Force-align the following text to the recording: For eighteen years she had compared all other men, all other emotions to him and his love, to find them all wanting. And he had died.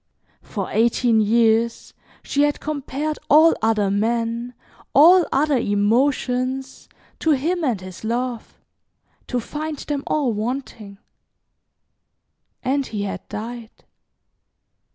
For 0.41 0.71
eighteen 0.71 1.21
years 1.21 1.93
she 2.23 2.41
had 2.41 2.59
compared 2.59 3.19
all 3.29 3.53
other 3.61 3.91
men, 3.91 4.55
all 4.95 5.27
other 5.31 5.59
emotions 5.59 6.89
to 7.19 7.33
him 7.33 7.63
and 7.63 7.79
his 7.79 8.03
love, 8.03 8.57
to 9.27 9.39
find 9.39 9.77
them 9.77 10.03
all 10.07 10.33
wanting. 10.33 10.97
And 12.63 12.87
he 12.87 13.03
had 13.03 13.27
died. 13.29 13.83